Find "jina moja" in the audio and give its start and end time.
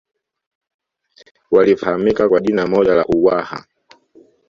2.39-2.93